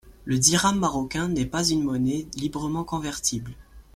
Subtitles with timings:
[0.25, 3.51] Le dirham marocain n’est pas une monnaie librement convertible.